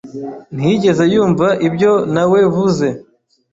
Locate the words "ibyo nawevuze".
1.67-2.87